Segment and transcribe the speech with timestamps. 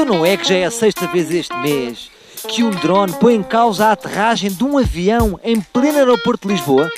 [0.00, 2.08] Então não é que já é a sexta vez este mês
[2.46, 6.54] que um drone põe em causa a aterragem de um avião em pleno aeroporto de
[6.54, 6.88] Lisboa?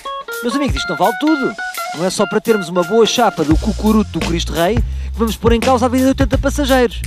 [0.42, 1.50] Meus amigos, isto não vale tudo.
[1.96, 5.34] Não é só para termos uma boa chapa do cucuruto do Cristo Rei que vamos
[5.34, 7.00] pôr em causa a vida de 80 passageiros.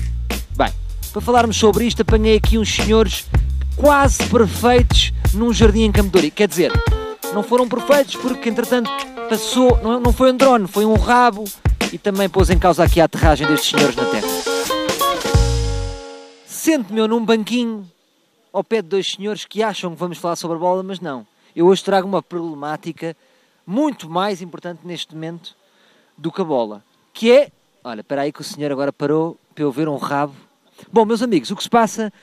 [0.58, 0.74] Bem,
[1.12, 3.28] para falarmos sobre isto, apanhei aqui uns senhores
[3.76, 6.32] quase perfeitos num jardim em Camedori.
[6.32, 6.72] Quer dizer,
[7.36, 8.90] não foram perfeitos porque, entretanto,
[9.30, 11.44] passou, não, foi um drone, foi um rabo
[11.92, 14.23] e também pôs em causa aqui a aterragem destes senhores na Terra.
[16.64, 17.86] Sento-me eu num banquinho
[18.54, 21.28] ao pé de dois senhores que acham que vamos falar sobre a bola, mas não.
[21.54, 23.18] Eu hoje trago uma problemática
[23.68, 25.58] muito mais importante neste momento
[26.18, 26.82] do que a bola,
[27.12, 27.52] que é...
[27.84, 30.34] Olha, espera aí que o senhor agora parou para eu ver um rabo.
[30.90, 32.14] Bom, meus amigos, o que se passa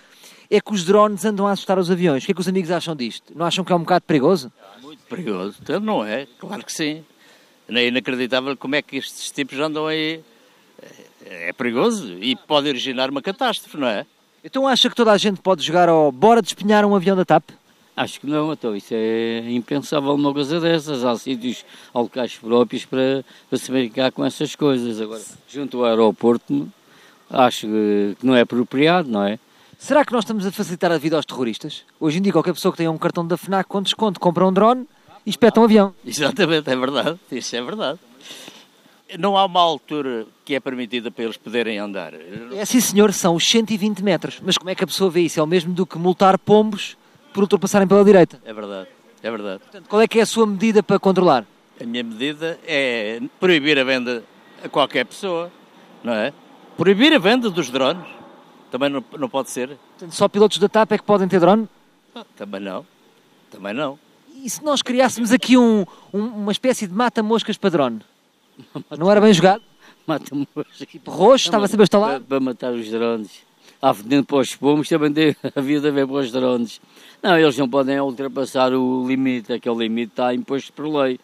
[0.48, 2.22] é que os drones andam a assustar os aviões.
[2.22, 3.34] O que é que os amigos acham disto?
[3.36, 4.50] Não acham que é um bocado perigoso?
[4.80, 5.58] Muito perigoso.
[5.60, 6.26] Então não é?
[6.38, 7.04] Claro que sim.
[7.68, 10.24] É inacreditável como é que estes tipos andam aí.
[11.26, 14.06] É perigoso e pode originar uma catástrofe, não é?
[14.42, 17.50] Então acha que toda a gente pode jogar ao bora despenhar um avião da TAP?
[17.96, 21.04] Acho que não, então isso é impensável uma coisa dessas.
[21.04, 25.00] Há sítios, há locais próprios para, para se brincar com essas coisas.
[25.00, 26.66] Agora, junto ao aeroporto,
[27.28, 29.38] acho que não é apropriado, não é?
[29.78, 31.82] Será que nós estamos a facilitar a vida aos terroristas?
[31.98, 34.52] Hoje em dia, qualquer pessoa que tenha um cartão da FNAC com desconto compra um
[34.52, 34.86] drone
[35.26, 35.94] e espeta um avião.
[36.04, 37.18] Exatamente, é verdade.
[37.30, 37.98] Isso é verdade.
[39.18, 42.12] Não há uma altura que é permitida para eles poderem andar.
[42.52, 44.40] É sim, senhor, são os 120 metros.
[44.42, 45.40] Mas como é que a pessoa vê isso?
[45.40, 46.96] É o mesmo do que multar pombos
[47.32, 48.40] por ultrapassarem pela direita.
[48.44, 48.88] É verdade,
[49.22, 49.60] é verdade.
[49.60, 51.44] Portanto, qual é que é a sua medida para controlar?
[51.80, 54.22] A minha medida é proibir a venda
[54.62, 55.50] a qualquer pessoa,
[56.04, 56.32] não é?
[56.76, 58.06] Proibir a venda dos drones.
[58.70, 59.68] Também não, não pode ser.
[59.68, 61.68] Portanto, só pilotos da TAP é que podem ter drone?
[62.14, 62.86] Ah, também não.
[63.50, 63.98] Também não.
[64.42, 68.00] E se nós criássemos aqui um, um, uma espécie de mata-moscas para drone?
[68.98, 69.62] Não era bem jogado?
[70.88, 72.10] Tipo roxo, estava sempre a instalar?
[72.20, 73.30] Para, para matar os drones.
[73.80, 76.80] Há veneno para os pomos, também tem a vida ver para os drones.
[77.22, 81.18] Não, eles não podem ultrapassar o limite, aquele limite está imposto por lei.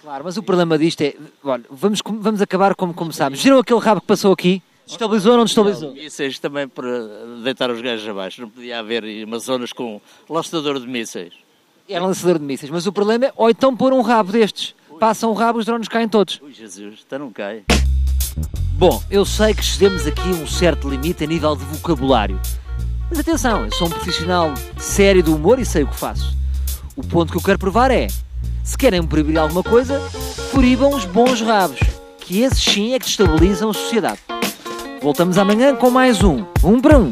[0.00, 3.42] Claro, mas o problema disto é, olha, vamos, vamos acabar como começámos.
[3.42, 4.62] Viram aquele rabo que passou aqui?
[4.86, 5.92] Estabilizou ou não estabilizou?
[5.92, 7.08] Mísseis também para
[7.44, 8.40] deitar os gajos abaixo.
[8.40, 11.34] Não podia haver umas zonas com lançador de mísseis.
[11.86, 14.74] Era lançador de mísseis, mas o problema é, ou então pôr um rabo destes.
[14.98, 16.40] Passam um rabo, os drones caem todos.
[16.42, 17.62] Ui, Jesus, até não cai.
[18.72, 22.40] Bom, eu sei que excedemos aqui um certo limite a nível de vocabulário.
[23.08, 26.36] Mas atenção, eu sou um profissional sério do humor e sei o que faço.
[26.96, 28.08] O ponto que eu quero provar é:
[28.64, 30.00] se querem proibir alguma coisa,
[30.50, 31.78] proíbam os bons rabos,
[32.18, 34.18] que esses sim é que destabilizam a sociedade.
[35.00, 37.10] Voltamos amanhã com mais um, um para um.